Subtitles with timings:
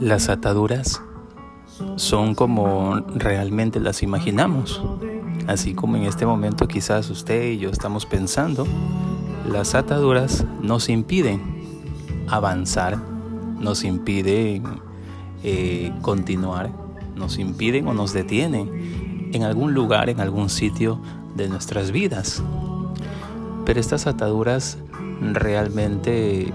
[0.00, 1.00] Las ataduras
[1.96, 4.82] son como realmente las imaginamos.
[5.46, 8.66] Así como en este momento quizás usted y yo estamos pensando,
[9.50, 11.40] las ataduras nos impiden
[12.28, 12.98] avanzar,
[13.58, 14.64] nos impiden
[15.42, 16.70] eh, continuar,
[17.14, 21.00] nos impiden o nos detienen en algún lugar, en algún sitio
[21.34, 22.42] de nuestras vidas.
[23.64, 24.78] Pero estas ataduras
[25.20, 26.52] realmente eh,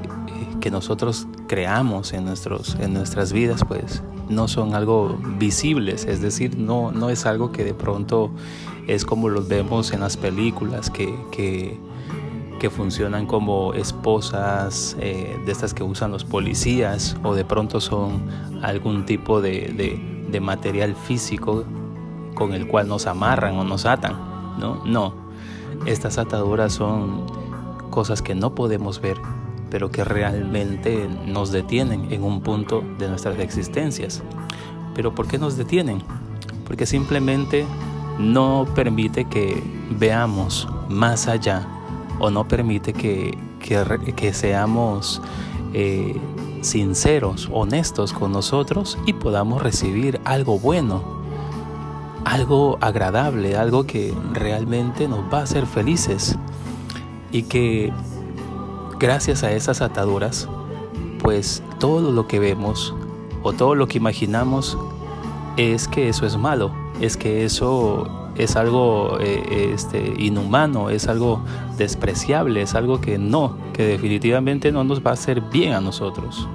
[0.59, 6.57] que nosotros creamos en, nuestros, en nuestras vidas, pues no son algo visibles, es decir,
[6.57, 8.31] no, no es algo que de pronto
[8.87, 11.77] es como los vemos en las películas, que, que,
[12.69, 18.29] funcionan como esposas eh, de estas que usan los policías, o de pronto son
[18.61, 19.97] algún tipo de,
[20.29, 21.63] de material físico
[22.35, 24.13] con el cual nos amarran o nos atan.
[24.59, 25.28] No, no.
[25.85, 27.25] Estas ataduras son
[27.89, 29.17] cosas que no podemos ver,
[29.69, 34.21] pero que realmente nos detienen en un punto de nuestras existencias.
[34.95, 36.01] ¿Pero por qué nos detienen?
[36.65, 37.65] Porque simplemente
[38.19, 41.65] no permite que veamos más allá
[42.19, 45.21] o no permite que, que, seamos
[45.73, 46.19] eh,
[46.61, 51.18] sinceros, honestos con nosotros y podamos recibir algo bueno,
[52.29, 56.37] algo agradable, algo que realmente nos va a hacer felices
[57.31, 57.91] y que
[58.99, 60.47] gracias a esas ataduras,
[61.23, 62.93] pues todo lo que vemos
[63.41, 64.77] o todo lo que imaginamos
[65.57, 66.71] es que eso es malo,
[67.01, 71.41] es que eso es algo eh, este, inhumano, es algo
[71.79, 76.47] despreciable, es algo que no, que definitivamente no nos va a hacer bien a nosotros.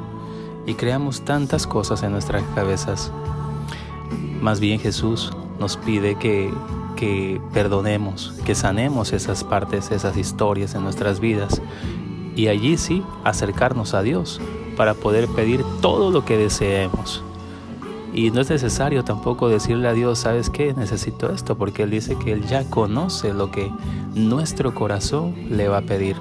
[0.66, 3.11] Y creamos tantas cosas en nuestras cabezas.
[4.41, 6.52] Más bien Jesús nos pide que,
[6.97, 11.62] que perdonemos, que sanemos esas partes, esas historias en nuestras vidas
[12.36, 14.41] y allí sí acercarnos a Dios
[14.77, 17.22] para poder pedir todo lo que deseemos.
[18.12, 20.72] Y no es necesario tampoco decirle a Dios, ¿sabes qué?
[20.72, 23.72] Necesito esto, porque Él dice que Él ya conoce lo que
[24.15, 26.16] nuestro corazón le va a pedir.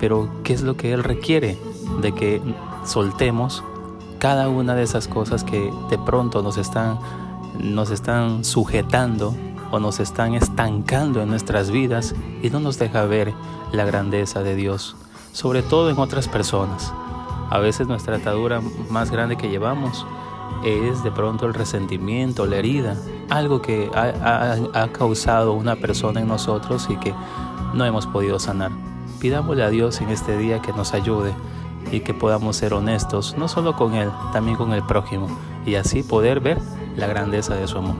[0.00, 1.58] Pero, ¿qué es lo que Él requiere?
[2.00, 2.40] De que
[2.84, 3.62] soltemos
[4.18, 6.98] cada una de esas cosas que de pronto nos están,
[7.58, 9.34] nos están sujetando
[9.70, 13.32] o nos están estancando en nuestras vidas y no nos deja ver
[13.72, 14.96] la grandeza de Dios
[15.34, 16.94] sobre todo en otras personas.
[17.50, 20.06] A veces nuestra atadura más grande que llevamos
[20.64, 22.96] es de pronto el resentimiento, la herida,
[23.28, 27.12] algo que ha, causado una persona en nosotros y que
[27.74, 28.70] no hemos podido sanar.
[29.18, 31.34] Pidámosle a Dios en este día que nos ayude
[31.90, 35.28] y que podamos ser honestos, no solo con Él, también con el prójimo,
[35.66, 36.58] y así poder ver
[36.96, 37.96] la grandeza de su amor.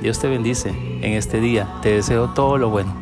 [0.00, 2.94] Dios te bendice en este día, te deseo todo lo bueno.